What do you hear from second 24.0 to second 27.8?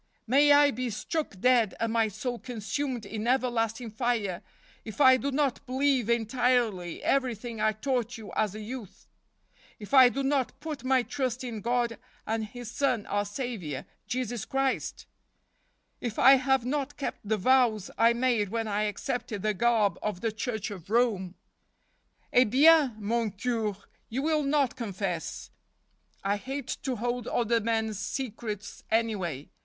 you will not confess. I hate to hold other